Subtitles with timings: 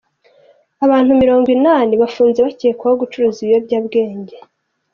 [0.85, 4.35] Abantu Mirongo inani bafunze bakekwaho gucuruza ibiyobyabwenge